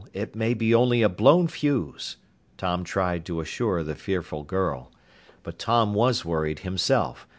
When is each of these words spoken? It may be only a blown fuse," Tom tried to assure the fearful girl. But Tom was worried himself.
It 0.13 0.35
may 0.35 0.55
be 0.55 0.73
only 0.73 1.03
a 1.03 1.09
blown 1.09 1.47
fuse," 1.47 2.17
Tom 2.57 2.83
tried 2.83 3.23
to 3.27 3.39
assure 3.39 3.83
the 3.83 3.93
fearful 3.93 4.41
girl. 4.41 4.91
But 5.43 5.59
Tom 5.59 5.93
was 5.93 6.25
worried 6.25 6.57
himself. 6.65 7.27